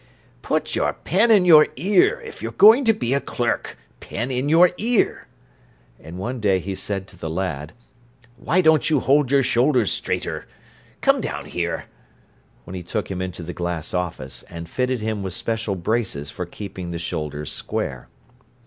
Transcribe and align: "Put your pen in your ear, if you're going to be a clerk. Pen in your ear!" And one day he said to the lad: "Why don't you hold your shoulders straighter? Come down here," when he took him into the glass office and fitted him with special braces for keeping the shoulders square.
"Put 0.41 0.73
your 0.73 0.93
pen 0.93 1.29
in 1.29 1.45
your 1.45 1.67
ear, 1.75 2.19
if 2.25 2.41
you're 2.41 2.53
going 2.53 2.85
to 2.85 2.91
be 2.93 3.13
a 3.13 3.21
clerk. 3.21 3.77
Pen 3.99 4.31
in 4.31 4.49
your 4.49 4.71
ear!" 4.79 5.27
And 5.99 6.17
one 6.17 6.39
day 6.39 6.57
he 6.57 6.73
said 6.73 7.05
to 7.09 7.15
the 7.15 7.29
lad: 7.29 7.73
"Why 8.35 8.61
don't 8.61 8.89
you 8.89 8.99
hold 8.99 9.29
your 9.29 9.43
shoulders 9.43 9.91
straighter? 9.91 10.47
Come 11.01 11.21
down 11.21 11.45
here," 11.45 11.85
when 12.63 12.73
he 12.73 12.81
took 12.81 13.11
him 13.11 13.21
into 13.21 13.43
the 13.43 13.53
glass 13.53 13.93
office 13.93 14.41
and 14.49 14.67
fitted 14.67 15.01
him 15.01 15.21
with 15.21 15.33
special 15.35 15.75
braces 15.75 16.31
for 16.31 16.47
keeping 16.47 16.89
the 16.89 16.97
shoulders 16.97 17.51
square. 17.51 18.07